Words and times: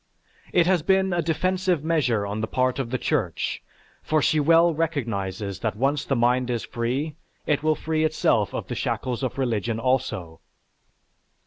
It 0.51 0.65
has 0.65 0.81
been 0.81 1.13
a 1.13 1.21
defensive 1.21 1.83
measure 1.83 2.25
on 2.25 2.41
the 2.41 2.47
part 2.47 2.79
of 2.79 2.89
the 2.89 2.97
Church, 2.97 3.61
for 4.01 4.19
she 4.19 4.39
well 4.39 4.73
recognizes 4.73 5.59
that 5.59 5.75
once 5.75 6.05
the 6.05 6.15
mind 6.15 6.49
is 6.49 6.65
free, 6.65 7.13
it 7.45 7.61
will 7.61 7.75
free 7.75 8.03
itself 8.03 8.51
of 8.51 8.65
the 8.65 8.73
shackles 8.73 9.21
of 9.21 9.37
religion 9.37 9.79
also. 9.79 10.41